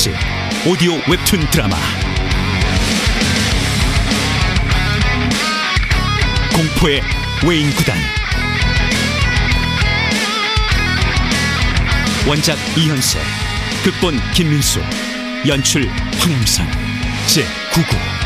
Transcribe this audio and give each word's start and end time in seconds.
특집 0.00 0.14
오디오 0.66 0.94
웹툰 1.10 1.50
드라마. 1.50 1.76
공포의 6.54 7.02
외인 7.46 7.70
구단. 7.74 7.98
원작 12.26 12.56
이현세 12.78 13.20
극본 13.84 14.18
김민수 14.32 14.80
연출 15.46 15.86
황영선 16.18 16.66
제9구 17.26 18.19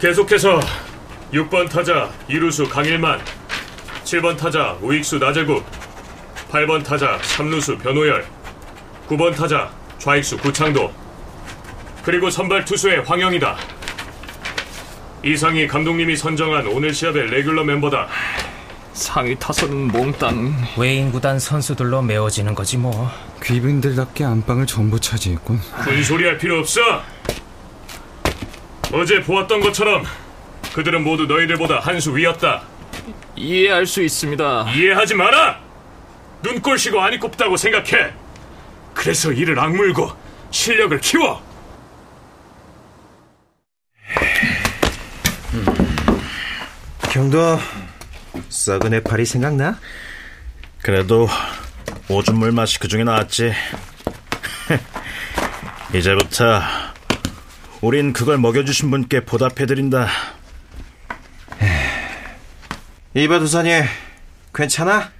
계속해서 0.00 0.60
6번 1.32 1.68
타자 1.68 2.08
이루수 2.28 2.68
강일만 2.68 3.20
7번 4.04 4.36
타자 4.36 4.76
우익수 4.80 5.18
나재국 5.18 5.64
8번 6.50 6.84
타자 6.84 7.18
3루수 7.18 7.82
변호열 7.82 8.24
9번 9.08 9.34
타자 9.34 9.70
좌익수 9.98 10.38
구창도. 10.38 10.92
그리고 12.04 12.30
선발 12.30 12.64
투수의 12.64 13.02
황영이다. 13.04 13.56
이상이 15.24 15.66
감독님이 15.66 16.16
선정한 16.16 16.66
오늘 16.68 16.94
시합의 16.94 17.30
레귤러 17.30 17.64
멤버다. 17.64 18.06
상위 18.92 19.34
타선은 19.36 19.88
몽땅 19.88 20.54
외인 20.78 21.10
구단 21.10 21.38
선수들로 21.38 22.02
메워지는 22.02 22.54
거지 22.54 22.76
뭐. 22.76 23.10
귀빈들답게 23.42 24.24
안방을 24.24 24.66
전부 24.66 25.00
차지했군. 25.00 25.58
군소리할 25.84 26.38
필요 26.38 26.58
없어 26.60 26.80
어제 28.92 29.20
보았던 29.20 29.60
것처럼 29.60 30.04
그들은 30.74 31.02
모두 31.04 31.26
너희들보다 31.26 31.80
한 31.80 32.00
수 32.00 32.16
위였다 32.16 32.62
이해할 33.36 33.86
수 33.86 34.02
있습니다 34.02 34.70
이해하지 34.74 35.14
마라! 35.14 35.60
눈꼴시고 36.42 37.00
안이 37.00 37.18
꼽다고 37.18 37.56
생각해! 37.56 38.12
그래서 38.94 39.32
이를 39.32 39.58
악물고 39.58 40.10
실력을 40.50 40.98
키워! 41.00 41.42
형도 47.12 47.58
썩은 48.48 48.92
해파리 48.94 49.24
생각나? 49.24 49.78
그래도 50.82 51.28
오줌물 52.08 52.52
맛이 52.52 52.78
그 52.78 52.88
중에 52.88 53.04
나았지. 53.04 53.52
이제부터 55.94 56.60
우린 57.80 58.12
그걸 58.12 58.38
먹여주신 58.38 58.90
분께 58.90 59.24
보답해드린다. 59.24 60.08
이바두산이 63.14 63.70
괜찮아? 64.54 65.12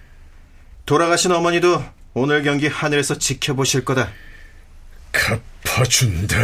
돌아가신 0.86 1.32
어머니도 1.32 1.84
오늘 2.14 2.42
경기 2.42 2.66
하늘에서 2.66 3.18
지켜보실 3.18 3.84
거다. 3.84 4.08
갚아준다. 5.12 6.36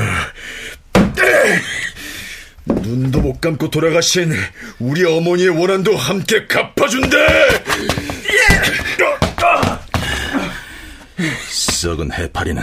눈도 2.66 3.20
못 3.20 3.40
감고 3.40 3.70
돌아가신 3.70 4.32
우리 4.78 5.04
어머니의 5.04 5.48
원한도 5.50 5.96
함께 5.96 6.46
갚아준다. 6.46 7.16
썩은 11.50 12.12
해파리는 12.12 12.62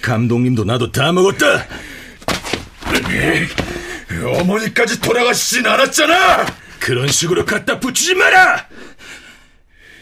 감독님도 0.00 0.64
나도 0.64 0.90
다 0.90 1.12
먹었다. 1.12 1.66
어머니까지 4.40 5.00
돌아가시진 5.00 5.66
않았잖아. 5.66 6.46
그런 6.78 7.08
식으로 7.08 7.44
갖다 7.44 7.78
붙이지 7.80 8.14
마라. 8.14 8.66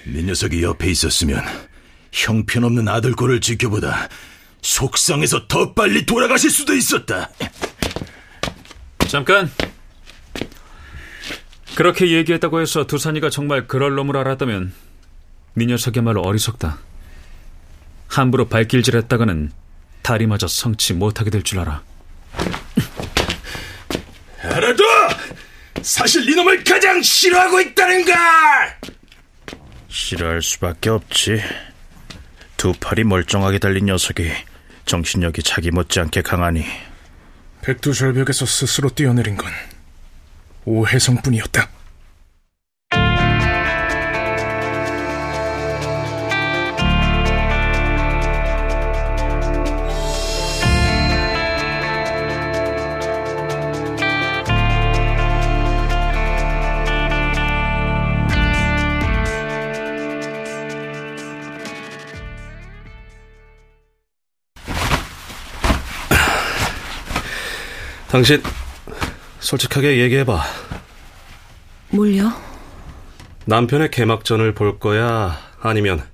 네 0.07 0.23
녀석이 0.23 0.63
옆에 0.63 0.89
있었으면 0.91 1.43
형편없는 2.13 2.89
아들 2.89 3.13
꼴을 3.13 3.41
지켜보다 3.41 4.09
속상해서 4.63 5.47
더 5.47 5.73
빨리 5.75 6.05
돌아가실 6.07 6.51
수도 6.51 6.75
있었다. 6.75 7.31
잠깐 9.09 9.51
그렇게 11.75 12.11
얘기했다고 12.13 12.61
해서 12.61 12.87
두산이가 12.87 13.31
정말 13.31 13.67
그럴 13.67 13.95
놈을 13.95 14.17
알았다면 14.17 14.73
네 15.55 15.67
녀석이야말로 15.67 16.23
어리석다 16.23 16.79
함부로 18.09 18.49
발길질했다가는 18.49 19.53
다리마저 20.03 20.47
성치 20.49 20.95
못하게 20.95 21.31
될 21.31 21.43
줄 21.43 21.59
알아 21.61 21.83
알아도 24.43 24.85
사실 25.83 26.29
이놈을 26.29 26.65
가장 26.65 27.01
싫어하고 27.03 27.61
있다는 27.61 28.05
걸! 28.05 28.15
싫어할 29.89 30.43
수밖에 30.43 30.91
없지. 30.91 31.43
두 32.57 32.73
팔이 32.75 33.05
멀쩡하게 33.05 33.59
달린 33.59 33.87
녀석이 33.87 34.31
정신력이 34.85 35.43
자기 35.43 35.71
못지않게 35.71 36.23
강하니 36.23 36.65
백두절벽에서 37.63 38.45
스스로 38.45 38.91
뛰어내린 38.91 39.37
건 39.37 39.51
오해성뿐이었다. 40.65 41.80
당신 68.11 68.43
솔직하게 69.39 70.01
얘기해봐. 70.01 70.43
뭘요? 71.91 72.33
남편의 73.45 73.91
개막전을 73.93 74.55
볼 74.55 74.79
거야? 74.81 75.39
아니면 75.61 76.05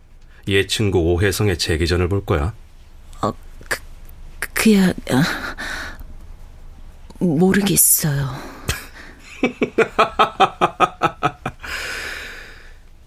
옛 0.48 0.66
친구 0.66 0.98
오혜성의 1.00 1.56
재기전을 1.58 2.08
볼 2.08 2.24
거야? 2.24 2.52
어, 3.22 3.32
그, 3.68 3.78
그야 4.52 4.88
아, 5.10 5.22
모르겠어요. 7.18 8.30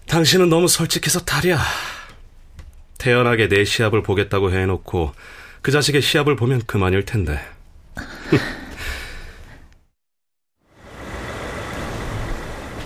당신은 0.06 0.48
너무 0.48 0.66
솔직해서 0.66 1.20
탈이야. 1.20 1.60
태연하게 2.98 3.48
내 3.48 3.64
시합을 3.64 4.02
보겠다고 4.02 4.50
해놓고 4.50 5.12
그 5.62 5.70
자식의 5.70 6.02
시합을 6.02 6.34
보면 6.34 6.62
그만일 6.66 7.04
텐데. 7.04 7.40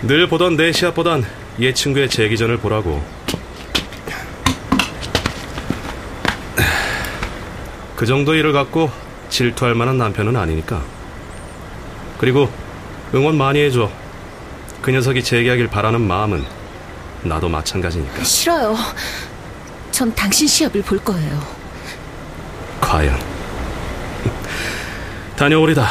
늘 0.01 0.27
보던 0.27 0.55
내 0.55 0.71
시합보단 0.71 1.25
얘 1.61 1.73
친구의 1.73 2.09
재기전을 2.09 2.57
보라고. 2.57 3.03
그 7.95 8.05
정도 8.05 8.35
일을 8.35 8.51
갖고 8.51 8.91
질투할 9.29 9.73
만한 9.73 9.97
남편은 9.97 10.35
아니니까. 10.35 10.83
그리고 12.17 12.49
응원 13.13 13.37
많이 13.37 13.59
해줘. 13.61 13.89
그 14.81 14.91
녀석이 14.91 15.23
재기하길 15.23 15.67
바라는 15.67 16.01
마음은 16.01 16.43
나도 17.23 17.49
마찬가지니까. 17.49 18.23
싫어요. 18.23 18.75
전 19.91 20.13
당신 20.13 20.47
시합을 20.47 20.81
볼 20.83 20.99
거예요. 20.99 21.41
과연. 22.81 23.17
다녀오리다. 25.35 25.87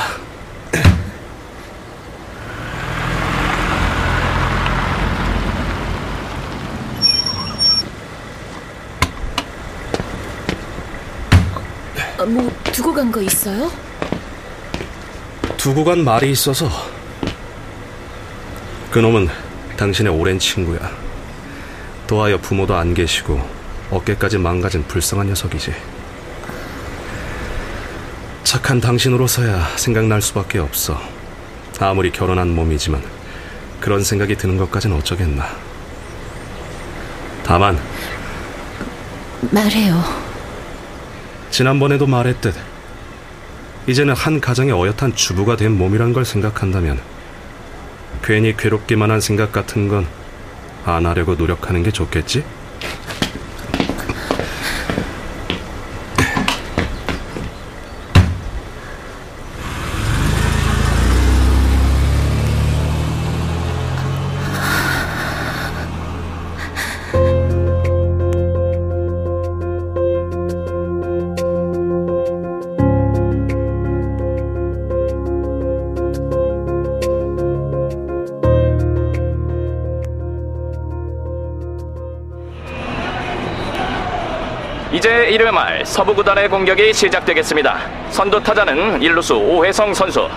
어, 12.19 12.27
뭐 12.27 12.51
두고 12.94 13.02
간 13.02 13.11
거 13.11 13.20
있어요? 13.23 13.73
두고 15.56 15.82
간 15.85 16.05
말이 16.05 16.31
있어서. 16.31 16.70
그놈은 18.93 19.29
당신의 19.76 20.12
오랜 20.12 20.38
친구야. 20.38 20.79
도하여 22.06 22.38
부모도 22.38 22.76
안 22.76 22.94
계시고 22.94 23.41
어깨까지 23.91 24.38
망가진 24.38 24.85
불쌍한 24.85 25.26
녀석이지. 25.26 25.75
착한 28.44 28.81
당신으로서야 28.81 29.70
생각날 29.75 30.23
수밖에 30.23 30.61
없어. 30.61 30.96
아무리 31.81 32.12
결혼한 32.12 32.55
몸이지만 32.55 33.02
그런 33.81 34.05
생각이 34.05 34.37
드는 34.37 34.56
것까진 34.56 34.93
어쩌겠나. 34.93 35.49
다만 37.43 37.76
말해요. 39.50 40.00
지난번에도 41.50 42.06
말했듯 42.06 42.55
이제는 43.87 44.15
한 44.15 44.41
가정의 44.41 44.73
어엿한 44.73 45.15
주부가 45.15 45.57
된 45.57 45.77
몸이란 45.77 46.13
걸 46.13 46.25
생각한다면 46.25 46.99
괜히 48.23 48.57
괴롭기만 48.57 49.11
한 49.11 49.21
생각 49.21 49.53
같은 49.53 49.89
건 49.89 50.07
안 50.85 51.07
하려고 51.07 51.35
노력하는 51.35 51.83
게 51.83 51.91
좋겠지? 51.91 52.45
1회 85.85 85.87
말 85.87 85.87
서부 85.87 86.15
구단의 86.15 86.49
공격이 86.49 86.93
시작되겠습니다. 86.93 87.79
선두 88.11 88.43
타자는 88.43 89.01
일루수 89.03 89.37
오혜성 89.37 89.93
선수. 89.93 90.29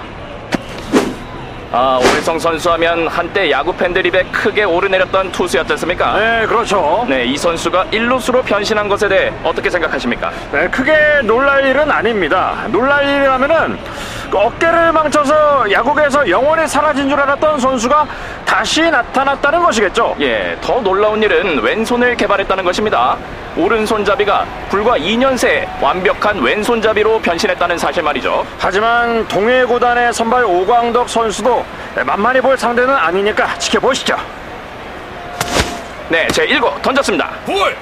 아, 1.72 2.00
오혜성 2.02 2.40
선수 2.40 2.72
하면 2.72 3.08
한때 3.08 3.50
야구 3.52 3.74
팬들 3.74 4.06
입에 4.06 4.24
크게 4.26 4.64
오르내렸던 4.64 5.32
투수였지 5.32 5.74
않습니까? 5.74 6.18
네, 6.18 6.46
그렇죠. 6.48 7.06
네, 7.10 7.26
이 7.26 7.38
선수가 7.38 7.88
일루수로 7.92 8.42
변신한 8.44 8.88
것에 8.88 9.08
대해 9.08 9.34
어떻게 9.44 9.70
생각하십니까? 9.70 10.32
네, 10.52 10.68
크게 10.70 11.22
놀랄 11.24 11.66
일은 11.66 11.90
아닙니다. 11.92 12.66
놀랄 12.70 13.04
일이라면은 13.08 13.78
그 14.30 14.38
어깨를 14.38 14.92
망쳐서 14.92 15.72
야구계에서 15.72 16.30
영원히 16.30 16.68
사라진 16.68 17.10
줄 17.10 17.20
알았던 17.20 17.60
선수가 17.60 18.08
다시 18.46 18.90
나타났다는 18.90 19.64
것이겠죠. 19.64 20.16
예, 20.22 20.58
더 20.62 20.82
놀라운 20.82 21.22
일은 21.24 21.62
왼손을 21.62 22.16
개발했다는 22.16 22.64
것입니다. 22.64 23.18
오른손잡이가 23.58 24.46
불과 24.70 24.98
2년 24.98 25.38
새 25.38 25.68
완벽한 25.82 26.42
왼손잡이로 26.42 27.20
변신했다는 27.20 27.78
사실 27.78 28.04
말이죠. 28.04 28.46
하지만 28.60 29.28
동해구단의 29.28 30.14
선발 30.14 30.46
오광덕 30.46 31.10
선수도 31.10 31.66
만만히 32.06 32.40
볼 32.40 32.58
상대는 32.58 32.94
아니니까 32.94 33.58
지켜보시죠. 33.58 34.16
네, 36.10 36.28
제 36.28 36.46
1구 36.46 36.82
던졌습니다. 36.82 37.30
볼! 37.46 37.76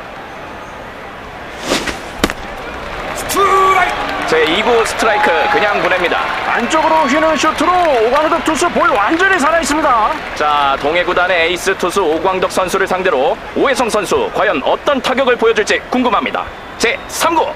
제 4.28 4.44
2구 4.44 4.84
스트라이크 4.88 5.30
그냥 5.52 5.80
보냅니다. 5.84 6.20
안쪽으로 6.48 6.96
휘는 7.04 7.38
슈트로 7.38 7.72
오광덕 8.08 8.44
투수 8.44 8.68
볼 8.70 8.90
완전히 8.90 9.38
살아있습니다. 9.38 10.12
자, 10.34 10.76
동해구단의 10.82 11.50
에이스 11.50 11.78
투수 11.78 12.02
오광덕 12.02 12.52
선수를 12.52 12.88
상대로 12.88 13.38
오혜성 13.56 13.88
선수 13.88 14.30
과연 14.34 14.62
어떤 14.66 15.00
타격을 15.00 15.36
보여줄지 15.36 15.80
궁금합니다. 15.92 16.44
제 16.80 16.98
3구. 17.08 17.52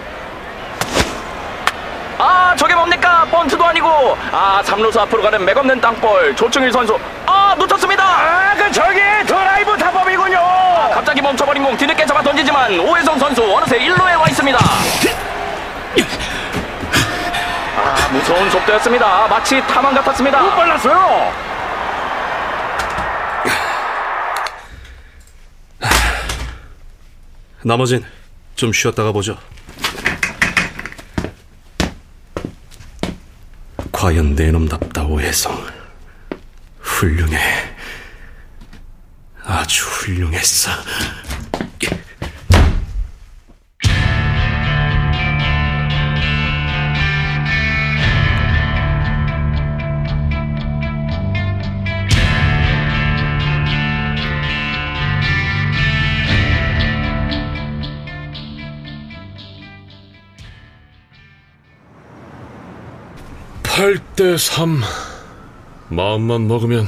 아, 2.19 2.53
저게 2.55 2.75
뭡니까? 2.75 3.25
번트도 3.31 3.65
아니고. 3.65 4.15
아, 4.31 4.61
3루수 4.63 4.99
앞으로 4.99 5.23
가는 5.23 5.43
맥없는 5.43 5.81
땅볼. 5.81 6.35
조충일 6.35 6.71
선수. 6.71 6.99
아, 7.25 7.55
놓쳤습니다. 7.57 8.03
아, 8.03 8.53
그 8.55 8.71
저기 8.71 8.99
드라이브 9.25 9.75
타법이군요. 9.75 10.37
아, 10.37 10.89
갑자기 10.93 11.19
멈춰버린 11.21 11.63
공 11.63 11.75
뒤늦게 11.75 12.05
잡아 12.05 12.21
던지지만 12.21 12.77
오해성 12.79 13.17
선수 13.17 13.41
어느새 13.55 13.79
1루에 13.79 14.19
와 14.19 14.27
있습니다. 14.27 14.59
아, 17.79 18.09
무서운 18.11 18.49
속도였습니다. 18.49 19.27
마치 19.27 19.61
타만 19.61 19.93
같았습니다. 19.95 20.41
못 20.41 20.49
빨랐어요. 20.55 21.31
나머진 27.63 28.03
좀 28.55 28.71
쉬었다가 28.71 29.11
보죠. 29.11 29.37
과연 33.91 34.35
내 34.35 34.49
놈답다 34.51 35.03
오해성. 35.03 35.67
훌륭해. 36.79 37.37
아주 39.45 39.85
훌륭했어. 39.85 40.71
팔대 63.89 64.37
3. 64.37 64.81
마음만 65.89 66.47
먹으면 66.47 66.85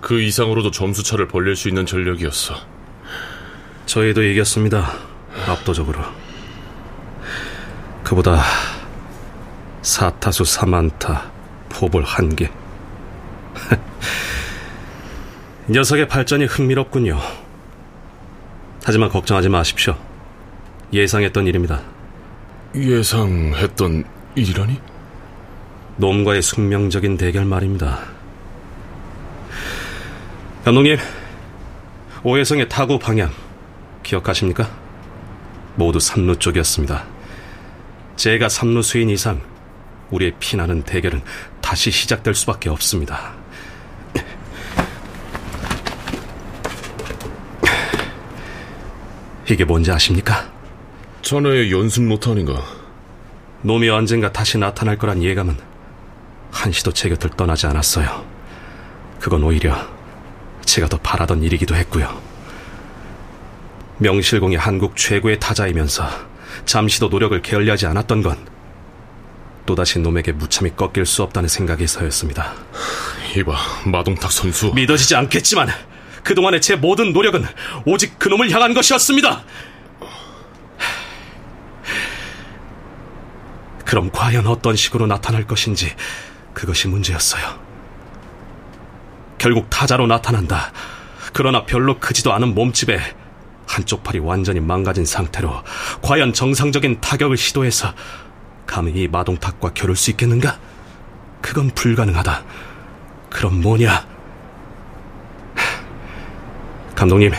그 0.00 0.22
이상으로도 0.22 0.70
점수차를 0.70 1.28
벌릴 1.28 1.54
수 1.54 1.68
있는 1.68 1.84
전력이었어. 1.84 2.54
저희도 3.84 4.22
이겼습니다. 4.22 4.90
압도적으로. 5.46 6.00
그보다 8.02 8.42
4타수 9.82 10.46
3안타, 10.46 11.30
포볼 11.68 12.04
1개. 12.04 12.50
녀석의 15.68 16.08
발전이 16.08 16.46
흥미롭군요. 16.46 17.20
하지만 18.82 19.10
걱정하지 19.10 19.50
마십시오. 19.50 19.94
예상했던 20.90 21.46
일입니다. 21.48 21.82
예상했던 22.74 24.04
일이라니? 24.36 24.93
놈과의 25.96 26.42
숙명적인 26.42 27.16
대결 27.16 27.44
말입니다. 27.44 28.00
감독님, 30.64 30.96
오해성의 32.24 32.68
타구 32.68 32.98
방향 32.98 33.30
기억하십니까? 34.02 34.68
모두 35.76 35.98
3루 35.98 36.40
쪽이었습니다. 36.40 37.04
제가 38.16 38.48
3루 38.48 38.82
수인 38.82 39.10
이상 39.10 39.40
우리의 40.10 40.34
피나는 40.38 40.82
대결은 40.82 41.22
다시 41.60 41.90
시작될 41.90 42.34
수밖에 42.34 42.70
없습니다. 42.70 43.34
이게 49.48 49.64
뭔지 49.64 49.92
아십니까? 49.92 50.50
자네의 51.22 51.70
연습 51.70 52.04
노트 52.04 52.30
아닌가? 52.30 52.62
놈이 53.62 53.88
언젠가 53.90 54.32
다시 54.32 54.58
나타날 54.58 54.98
거란 54.98 55.22
예감은 55.22 55.73
한시도 56.54 56.92
제 56.92 57.08
곁을 57.08 57.30
떠나지 57.30 57.66
않았어요. 57.66 58.24
그건 59.20 59.42
오히려 59.42 59.76
제가 60.64 60.88
더 60.88 60.96
바라던 60.98 61.42
일이기도 61.42 61.74
했고요. 61.74 62.22
명실공히 63.98 64.56
한국 64.56 64.96
최고의 64.96 65.40
타자이면서 65.40 66.08
잠시도 66.64 67.08
노력을 67.08 67.40
게을리하지 67.42 67.86
않았던 67.86 68.22
건 68.22 68.46
또다시 69.66 69.98
놈에게 69.98 70.32
무참히 70.32 70.74
꺾일 70.74 71.06
수 71.06 71.22
없다는 71.22 71.48
생각에서였습니다. 71.48 72.54
이봐, 73.36 73.56
마동탁 73.86 74.30
선수. 74.30 74.72
믿어지지 74.74 75.16
않겠지만 75.16 75.68
그동안의 76.22 76.60
제 76.60 76.76
모든 76.76 77.12
노력은 77.12 77.44
오직 77.84 78.18
그놈을 78.18 78.50
향한 78.50 78.74
것이었습니다. 78.74 79.44
그럼 83.84 84.10
과연 84.10 84.46
어떤 84.46 84.76
식으로 84.76 85.06
나타날 85.06 85.46
것인지 85.46 85.94
그것이 86.54 86.88
문제였어요. 86.88 87.58
결국 89.38 89.68
타자로 89.68 90.06
나타난다. 90.06 90.72
그러나 91.32 91.66
별로 91.66 91.98
크지도 91.98 92.32
않은 92.32 92.54
몸집에 92.54 92.98
한쪽 93.66 94.02
팔이 94.04 94.20
완전히 94.20 94.60
망가진 94.60 95.04
상태로 95.04 95.62
과연 96.00 96.32
정상적인 96.32 97.00
타격을 97.00 97.36
시도해서 97.36 97.92
감히 98.66 98.92
이 98.92 99.08
마동탁과 99.08 99.72
겨룰 99.74 99.96
수 99.96 100.10
있겠는가? 100.10 100.58
그건 101.42 101.70
불가능하다. 101.70 102.44
그럼 103.30 103.60
뭐냐? 103.60 104.06
감독님, 106.94 107.32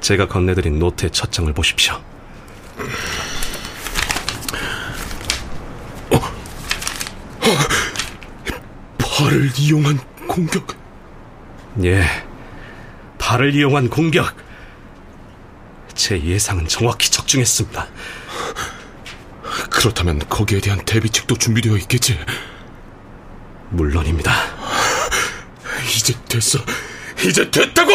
제가 0.00 0.28
건네드린 0.28 0.78
노트의 0.78 1.10
첫 1.10 1.32
장을 1.32 1.52
보십시오. 1.52 2.00
발을 9.16 9.50
이용한 9.56 9.98
공격. 10.28 10.76
예, 11.82 12.04
발을 13.18 13.54
이용한 13.54 13.88
공격. 13.88 14.36
제 15.94 16.22
예상은 16.22 16.68
정확히 16.68 17.10
적중했습니다. 17.10 17.86
그렇다면 19.70 20.18
거기에 20.28 20.60
대한 20.60 20.84
대비책도 20.84 21.38
준비되어 21.38 21.78
있겠지. 21.78 22.18
물론입니다. 23.70 24.32
이제 25.96 26.12
됐어. 26.28 26.58
이제 27.26 27.50
됐다고! 27.50 27.92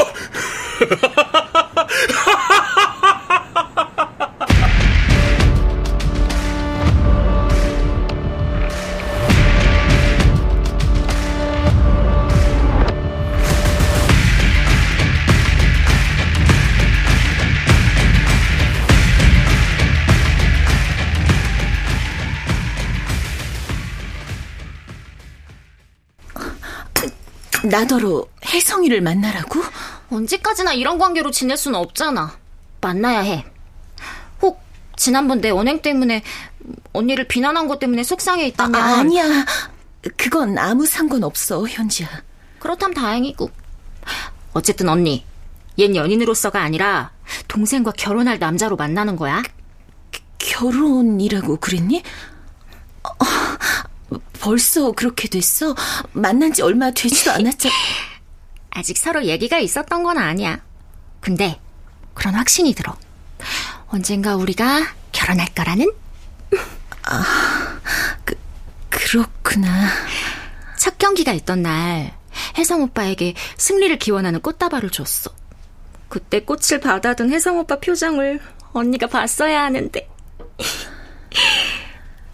나더러 27.72 28.26
혜성이를 28.46 29.02
만나라고? 29.02 29.62
언제까지나 30.12 30.74
이런 30.74 30.98
관계로 31.00 31.32
지낼 31.32 31.58
수는 31.58 31.80
없잖아. 31.80 32.38
만나야 32.82 33.22
해. 33.22 33.46
혹 34.42 34.62
지난번 34.98 35.40
내 35.42 35.50
언행 35.50 35.82
때문에 35.82 36.24
언니를 36.94 37.28
비난한 37.28 37.68
것 37.68 37.80
때문에 37.80 38.04
속상해 38.04 38.46
있다면 38.48 38.82
아, 38.82 39.00
아니야. 39.00 39.24
그건 40.18 40.58
아무 40.58 40.86
상관없어, 40.86 41.68
현지야. 41.68 42.08
그렇다면 42.60 42.94
다행이고. 42.94 43.50
어쨌든 44.54 44.90
언니, 44.90 45.26
얜 45.80 45.96
연인으로서가 45.96 46.62
아니라 46.62 47.12
동생과 47.48 47.92
결혼할 47.92 48.38
남자로 48.38 48.76
만나는 48.76 49.16
거야. 49.16 49.42
결혼이라고 50.40 51.58
그랬니? 51.58 52.04
어, 53.04 53.26
벌써 54.42 54.92
그렇게 54.92 55.28
됐어? 55.30 55.76
만난 56.14 56.52
지 56.52 56.62
얼마 56.62 56.92
되지도 56.92 57.32
않았잖아. 57.32 57.74
아직 58.72 58.98
서로 58.98 59.26
얘기가 59.26 59.60
있었던 59.60 60.04
건 60.04 60.18
아니야. 60.18 60.60
근데 61.20 61.60
그런 62.14 62.34
확신이 62.36 62.74
들어. 62.74 62.98
언젠가 63.88 64.36
우리가 64.36 64.88
결혼할 65.12 65.48
거라는? 65.54 65.92
아, 67.04 67.80
그, 68.26 68.36
그렇구나. 68.90 69.90
첫 70.78 70.98
경기가 70.98 71.34
있던 71.34 71.62
날, 71.62 72.18
혜성 72.58 72.82
오빠에게 72.82 73.36
승리를 73.58 73.98
기원하는 74.00 74.42
꽃다발을 74.42 74.90
줬어. 74.90 75.32
그때 76.10 76.42
꽃을 76.42 76.80
받아둔 76.82 77.32
혜성 77.32 77.60
오빠 77.60 77.80
표정을 77.80 78.40
언니가 78.74 79.08
봤어야 79.08 79.64
하는데. 79.64 80.10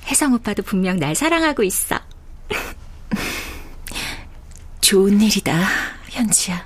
혜성 0.07 0.33
오빠도 0.33 0.63
분명 0.63 0.97
날 0.97 1.15
사랑하고 1.15 1.63
있어. 1.63 1.97
좋은 4.81 5.19
일이다, 5.21 5.67
현지야. 6.09 6.63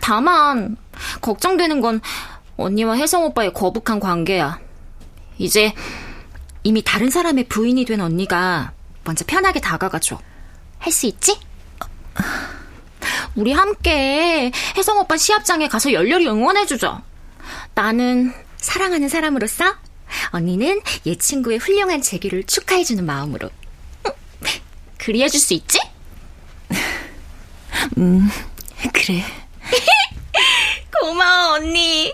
다만, 0.00 0.76
걱정되는 1.20 1.80
건 1.80 2.00
언니와 2.56 2.96
혜성 2.96 3.24
오빠의 3.24 3.52
거북한 3.52 4.00
관계야. 4.00 4.60
이제 5.38 5.74
이미 6.62 6.82
다른 6.82 7.10
사람의 7.10 7.44
부인이 7.48 7.84
된 7.84 8.00
언니가 8.00 8.72
먼저 9.04 9.24
편하게 9.26 9.60
다가가줘. 9.60 10.18
할 10.78 10.92
수 10.92 11.06
있지? 11.06 11.38
우리 13.34 13.52
함께 13.52 14.50
혜성 14.76 14.98
오빠 14.98 15.16
시합장에 15.16 15.68
가서 15.68 15.92
열렬히 15.92 16.26
응원해주자. 16.28 17.02
나는 17.74 18.32
사랑하는 18.56 19.08
사람으로서 19.08 19.74
언니는 20.30 20.80
얘 21.06 21.14
친구의 21.14 21.58
훌륭한 21.58 22.02
재기를 22.02 22.44
축하해주는 22.44 23.04
마음으로. 23.04 23.50
그리 24.98 25.22
해줄 25.22 25.38
수 25.38 25.54
있지? 25.54 25.78
음, 27.98 28.28
그래. 28.92 29.22
고마워, 31.00 31.54
언니. 31.56 32.12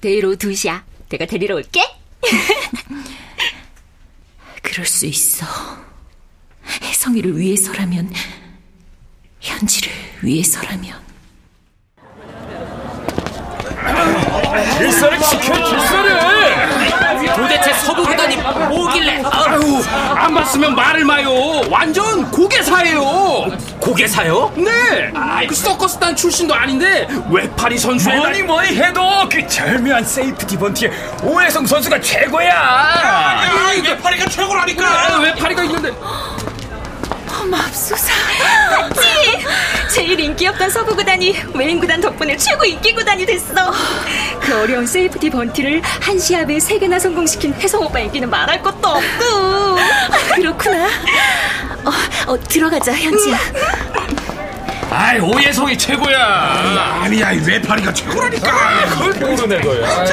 내일 0.00 0.26
오후 0.26 0.36
2시야. 0.36 0.82
내가 1.08 1.26
데리러 1.26 1.56
올게. 1.56 1.82
그럴 4.62 4.86
수 4.86 5.06
있어. 5.06 5.44
혜성이를 6.82 7.36
위해서라면, 7.36 8.12
현지를 9.40 9.92
위해서라면. 10.22 11.08
질서를 14.78 15.18
지켜 15.18 15.54
질서를 15.64 16.20
도대체 17.38 17.72
서부 17.74 18.02
구단이 18.04 18.36
뭐길래 18.36 19.22
아유 19.24 19.82
안 20.16 20.34
봤으면 20.34 20.74
말을 20.74 21.04
마요. 21.04 21.60
완전 21.70 22.28
곡예사예요. 22.30 23.46
곡예사요? 23.80 24.52
네 24.56 24.95
그 24.95 25.54
서커스단 25.54 26.16
출신도 26.16 26.52
아닌데 26.54 27.06
외팔이 27.30 27.78
선수에 27.78 28.16
뭐니 28.16 28.42
뭐니 28.42 28.76
해도 28.76 29.00
그 29.30 29.46
절묘한 29.46 30.04
세이프티 30.04 30.56
번트의 30.58 30.90
오혜성 31.22 31.64
선수가 31.66 32.00
최고야. 32.00 32.52
아, 32.54 33.40
외팔이가 33.84 34.26
최고라니까. 34.28 34.84
그래, 34.84 35.28
외팔이가 35.30 35.62
있는데 35.64 35.90
맙소사. 37.50 38.12
맞지? 38.70 39.00
제일 39.94 40.20
인기 40.20 40.46
없던 40.46 40.70
서부 40.70 40.94
구단이 40.94 41.34
외인구단 41.54 42.00
덕분에 42.00 42.36
최고 42.36 42.64
인기 42.64 42.94
구단이 42.94 43.26
됐어. 43.26 43.72
그 44.40 44.60
어려운 44.62 44.86
세이프티 44.86 45.30
번트를 45.30 45.82
한 46.00 46.18
시합에 46.18 46.60
세 46.60 46.78
개나 46.78 46.98
성공시킨 46.98 47.54
혜성 47.54 47.82
오빠 47.82 47.98
인기는 48.00 48.28
말할 48.28 48.62
것도 48.62 48.88
없고. 48.88 49.78
그렇구나. 50.34 50.86
어, 51.84 51.90
어 52.26 52.38
들어가자, 52.40 52.92
현지야. 52.92 53.38
아이 54.90 55.18
오혜성이 55.20 55.76
최고야. 55.76 57.00
아니야 57.02 57.32
이 57.32 57.40
외팔이가 57.46 57.92
최고라니까. 57.92 58.88
그걸 58.90 59.12
모르네 59.14 59.60
거야. 59.60 60.04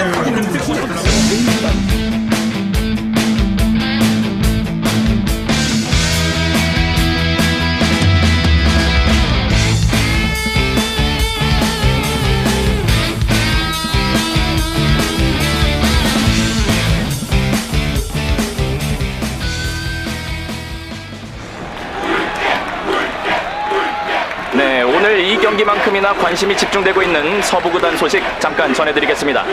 경기만큼이나 25.56 26.14
관심이 26.14 26.56
집중되고 26.56 27.02
있는 27.02 27.42
서부구단 27.42 27.96
소식 27.98 28.22
잠깐 28.40 28.74
전해드리겠습니다. 28.74 29.46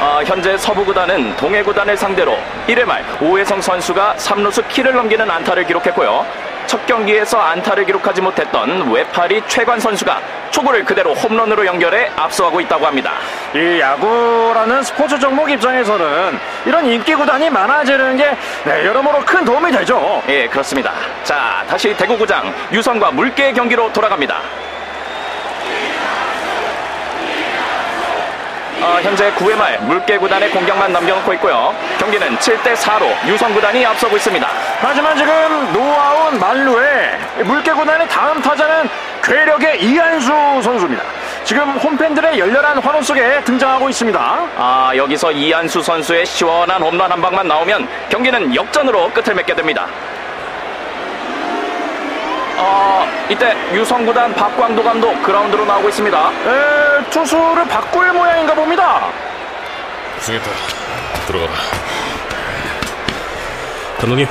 아, 0.00 0.22
현재 0.24 0.56
서부구단은 0.56 1.36
동해구단을 1.36 1.96
상대로 1.96 2.38
1회 2.68 2.84
말 2.84 3.04
오해성 3.20 3.60
선수가 3.60 4.14
3루수 4.18 4.68
키를 4.68 4.92
넘기는 4.92 5.28
안타를 5.28 5.64
기록했고요. 5.64 6.24
첫 6.66 6.86
경기에서 6.86 7.40
안타를 7.40 7.86
기록하지 7.86 8.20
못했던 8.20 8.90
외파리 8.92 9.42
최관 9.48 9.80
선수가 9.80 10.20
초구를 10.50 10.84
그대로 10.84 11.14
홈런으로 11.14 11.64
연결해 11.66 12.10
앞서가고 12.14 12.60
있다고 12.60 12.86
합니다. 12.86 13.14
이 13.54 13.80
야구라는 13.80 14.82
스포츠 14.82 15.18
종목 15.18 15.50
입장에서는 15.50 16.38
이런 16.66 16.86
인기 16.86 17.14
구단이 17.14 17.50
많아지는 17.50 18.16
게 18.16 18.36
네, 18.64 18.86
여러모로 18.86 19.20
큰 19.24 19.44
도움이 19.44 19.72
되죠. 19.72 20.22
예, 20.28 20.46
그렇습니다. 20.46 20.92
자, 21.24 21.64
다시 21.68 21.96
대구구장 21.96 22.52
유성과 22.72 23.12
물개 23.12 23.52
경기로 23.52 23.92
돌아갑니다. 23.92 24.40
어, 28.80 29.00
현재 29.02 29.30
9회 29.32 29.56
말 29.56 29.78
물개 29.80 30.16
구단의 30.18 30.50
공격만 30.50 30.92
남겨놓고 30.92 31.32
있고요. 31.34 31.74
경기는 31.98 32.36
7대 32.38 32.74
4로 32.74 33.26
유성 33.26 33.52
구단이 33.52 33.84
앞서고 33.84 34.16
있습니다. 34.16 34.48
하지만 34.80 35.16
지금 35.16 35.72
노아웃 35.72 36.34
만루에 36.38 37.18
물개 37.44 37.72
구단의 37.72 38.08
다음 38.08 38.40
타자는 38.40 38.88
괴력의 39.22 39.82
이한수 39.82 40.30
선수입니다. 40.62 41.02
지금 41.44 41.68
홈팬들의 41.78 42.38
열렬한 42.38 42.78
환호 42.78 43.02
속에 43.02 43.42
등장하고 43.44 43.88
있습니다. 43.88 44.18
아, 44.56 44.92
여기서 44.94 45.32
이한수 45.32 45.82
선수의 45.82 46.24
시원한 46.24 46.80
홈런 46.82 47.10
한 47.10 47.20
방만 47.20 47.48
나오면 47.48 47.88
경기는 48.08 48.54
역전으로 48.54 49.10
끝을 49.10 49.34
맺게 49.34 49.54
됩니다. 49.54 49.86
어, 52.60 53.06
이때 53.30 53.56
유성구단 53.72 54.34
박광도 54.34 54.82
감독 54.82 55.22
그라운드로 55.22 55.64
나오고 55.64 55.88
있습니다. 55.88 56.30
에, 56.30 57.10
투수를 57.10 57.66
바꿀 57.68 58.12
모양인가 58.12 58.54
봅니다. 58.54 59.06
고생했다. 60.16 60.50
들어가라. 61.26 61.52
감독님, 63.98 64.26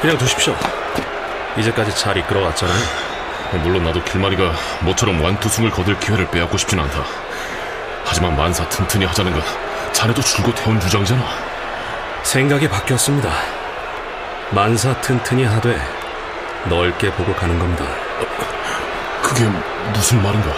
그냥 0.00 0.18
두십시오. 0.18 0.54
이제까지 1.56 1.94
잘 1.96 2.16
이끌어왔잖아요. 2.16 3.06
물론 3.62 3.84
나도 3.84 4.02
길마리가 4.02 4.52
모처럼 4.80 5.22
완투승을 5.22 5.70
거둘 5.70 5.98
기회를 6.00 6.26
빼앗고 6.30 6.56
싶진 6.58 6.78
않다. 6.80 7.04
하지만 8.04 8.36
만사 8.36 8.68
튼튼히 8.68 9.04
하자는 9.06 9.32
건 9.32 9.42
자네도 9.92 10.20
줄곧 10.22 10.54
해온 10.66 10.78
주장이잖아. 10.80 11.22
생각이 12.22 12.68
바뀌었습니다. 12.68 13.30
만사 14.50 14.94
튼튼히 15.00 15.44
하되 15.44 15.80
넓게 16.68 17.10
보고 17.12 17.32
가는 17.34 17.58
겁니다. 17.58 17.84
그게 19.22 19.44
무슨 19.92 20.22
말인가? 20.22 20.50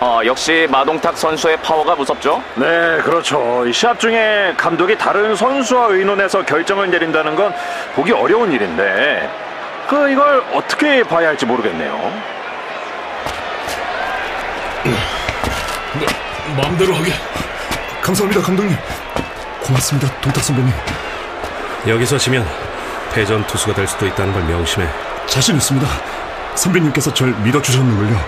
어, 0.00 0.20
역시 0.26 0.66
마동탁 0.70 1.16
선수의 1.16 1.56
파워가 1.62 1.94
무섭죠? 1.94 2.42
네, 2.56 2.98
그렇죠. 3.02 3.64
이 3.66 3.72
시합 3.72 3.98
중에 3.98 4.52
감독이 4.56 4.98
다른 4.98 5.34
선수와 5.34 5.86
의논해서 5.86 6.44
결정을 6.44 6.90
내린다는 6.90 7.34
건 7.34 7.54
보기 7.94 8.12
어려운 8.12 8.52
일인데, 8.52 9.30
그 9.88 10.10
이걸 10.10 10.44
어떻게 10.52 11.02
봐야 11.04 11.28
할지 11.28 11.46
모르겠네요. 11.46 12.12
네, 14.84 16.06
마음대로 16.54 16.94
하게. 16.94 17.12
감사합니다, 18.02 18.42
감독님. 18.42 18.76
고맙습니다, 19.62 20.20
동탁 20.20 20.44
선배님. 20.44 20.70
여기서 21.88 22.18
지면 22.18 22.46
패전 23.14 23.46
투수가 23.46 23.74
될 23.74 23.86
수도 23.86 24.06
있다는 24.06 24.32
걸 24.32 24.42
명심해. 24.42 24.88
자신 25.26 25.54
있습니다. 25.54 25.86
선배님께서 26.56 27.14
절 27.14 27.28
믿어주셨는걸요. 27.44 28.20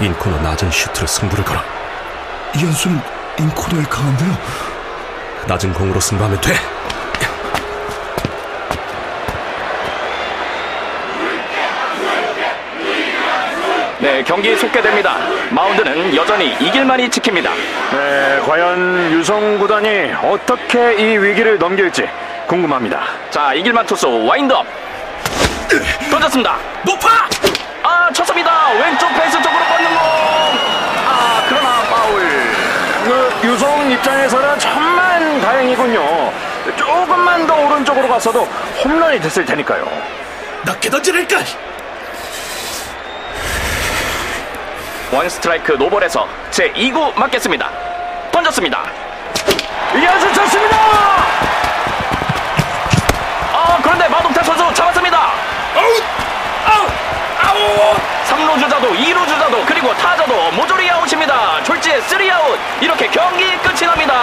인코너 0.00 0.38
낮은 0.38 0.70
슈트로 0.70 1.04
승부를 1.04 1.44
걸어. 1.44 1.60
이현수는 2.54 3.00
인코너에 3.40 3.82
강한데요. 3.86 4.38
낮은 5.48 5.72
공으로 5.72 5.98
승부하면 5.98 6.40
돼. 6.40 6.52
네, 14.00 14.22
경기 14.22 14.54
속개됩니다. 14.54 15.16
마운드는 15.50 16.14
여전히 16.14 16.52
이길만이 16.60 17.08
지킵니다. 17.10 17.50
네, 17.90 18.40
과연 18.46 19.10
유성 19.12 19.58
구단이 19.58 20.12
어떻게 20.22 20.94
이 20.94 21.18
위기를 21.18 21.58
넘길지 21.58 22.08
궁금합니다. 22.48 23.02
자, 23.30 23.52
이길만 23.52 23.84
투수 23.84 24.24
와인드업. 24.24 24.66
던졌습니다. 26.10 26.56
높아! 26.82 27.28
아, 27.82 28.10
쳤습니다. 28.12 28.70
왼쪽 28.70 29.06
베이스 29.14 29.40
쪽으로 29.42 29.62
뻗는 29.64 29.88
공. 29.90 29.98
아, 31.06 31.44
그러나 31.46 31.82
파울. 31.90 32.22
그 33.04 33.40
유성 33.44 33.90
입장에서는 33.90 34.58
천만 34.58 35.40
다행이군요. 35.42 36.32
조금만 36.74 37.46
더 37.46 37.54
오른쪽으로 37.54 38.08
갔어도 38.08 38.48
홈런이 38.82 39.20
됐을 39.20 39.44
테니까요. 39.44 39.86
낮게 40.64 40.88
던지랄까? 40.88 41.36
원 45.12 45.28
스트라이크 45.28 45.72
노볼에서 45.72 46.26
제 46.50 46.72
2구 46.72 47.14
맞겠습니다. 47.14 47.70
던졌습니다. 48.32 48.84
이한수 49.94 50.32
쳤습니다! 50.32 51.57
아, 53.88 53.90
그런데 53.90 54.06
마동탁 54.08 54.44
선수 54.44 54.74
잡았습니다. 54.74 55.18
아웃! 55.18 56.02
아웃! 56.66 56.90
아웃! 57.42 57.96
3루 58.28 58.58
주자도 58.58 58.88
2루 58.88 59.26
주자도 59.26 59.64
그리고 59.64 59.94
타자도 59.94 60.50
모조리 60.52 60.90
아웃입니다. 60.90 61.62
졸지에 61.62 61.98
3아웃. 62.00 62.58
이렇게 62.82 63.08
경기 63.08 63.56
끝이 63.58 63.80
납니다. 63.86 64.14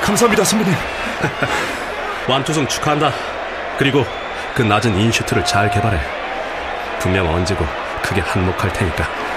감사합니다, 0.00 0.44
선배님. 0.44 0.74
완투승 2.28 2.68
축하한다. 2.68 3.12
그리고 3.76 4.06
그 4.54 4.62
낮은 4.62 4.96
인슈트를 4.96 5.44
잘 5.44 5.68
개발해. 5.70 5.98
분명 7.00 7.28
언제고 7.28 7.66
크게 8.02 8.20
한몫할 8.20 8.72
테니까. 8.72 9.27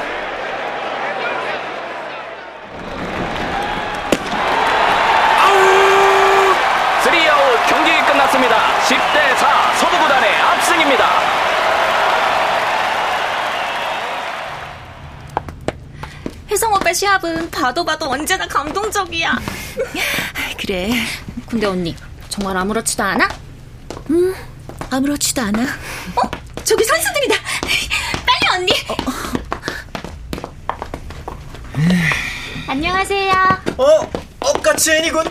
시합은 17.11 17.51
봐도 17.51 17.83
봐도 17.83 18.09
언제나 18.09 18.47
감동적이야. 18.47 19.37
그래. 20.57 20.93
근데 21.49 21.67
언니 21.67 21.95
정말 22.29 22.55
아무렇지도 22.55 23.03
않아? 23.03 23.27
음, 24.11 24.33
아무렇지도 24.89 25.41
않아. 25.41 25.61
어? 25.63 26.21
저기 26.63 26.83
선수들이다. 26.85 27.35
빨리 28.25 28.55
언니. 28.55 28.71
안녕하세요. 32.67 33.31
어, 33.77 34.11
엇같이 34.39 34.91
애니군. 34.91 35.25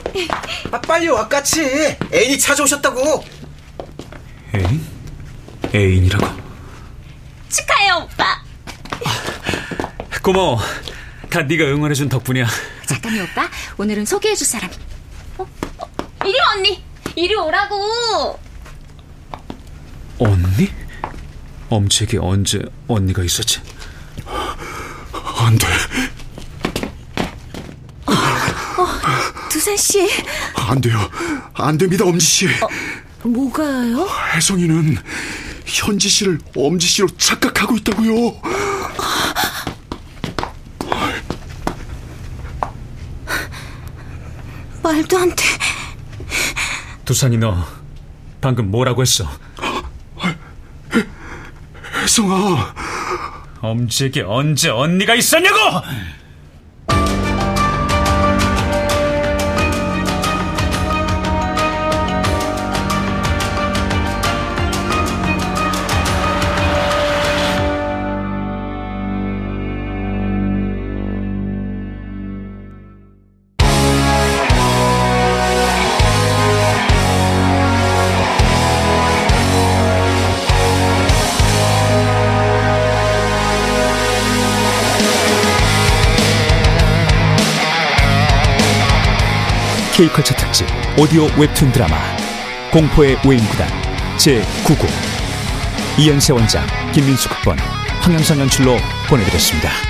아, 0.72 0.80
빨리 0.82 1.08
와까치. 1.08 1.96
애인이 2.12 2.38
찾아오셨다고. 2.38 3.24
애인? 4.54 4.86
애인이라고? 5.74 6.26
축하해요 7.48 7.96
오빠. 8.04 8.42
고마워. 10.22 10.60
다 11.30 11.42
네가 11.42 11.64
응원해준 11.64 12.08
덕분이야. 12.08 12.46
잠깐만 12.86 13.22
오빠. 13.22 13.48
오늘은 13.78 14.04
소개해줄 14.04 14.46
사람이. 14.46 14.74
어? 15.38 15.46
어, 15.78 15.86
이리 16.26 16.38
와 16.38 16.44
언니. 16.56 16.82
이리 17.14 17.34
오라고. 17.34 18.38
언니? 20.18 20.70
엄지에게 21.68 22.18
언제 22.18 22.60
언니가 22.88 23.22
있었지? 23.22 23.60
안 24.26 25.56
돼. 25.56 25.66
어, 28.06 28.86
두산 29.48 29.76
씨. 29.76 30.08
안 30.54 30.80
돼요. 30.80 30.98
안 31.54 31.78
됩니다, 31.78 32.04
엄지 32.04 32.26
씨. 32.26 32.48
뭐가요? 33.22 34.08
혜성이는 34.34 34.96
현지 35.64 36.08
씨를 36.08 36.40
엄지 36.56 36.86
씨로 36.88 37.08
착각하고 37.16 37.76
있다고요. 37.76 38.40
말도 44.92 45.18
안 45.18 45.28
돼. 45.30 45.44
두산이 47.04 47.38
너 47.38 47.64
방금 48.40 48.70
뭐라고 48.70 49.02
했어? 49.02 49.24
혜성아. 52.02 52.74
엄지에게 53.60 54.22
언제 54.22 54.70
언니가 54.70 55.14
있었냐고! 55.14 55.58
K컬처 90.00 90.34
특집 90.34 90.66
오디오 90.98 91.26
웹툰 91.38 91.72
드라마 91.72 91.94
공포의 92.72 93.18
외인구단 93.28 93.68
제9구 94.16 94.88
이연세 95.98 96.32
원작 96.32 96.64
김민수 96.92 97.28
극본 97.28 97.58
황영선 98.00 98.38
연출로 98.38 98.78
보내드렸습니다. 99.10 99.89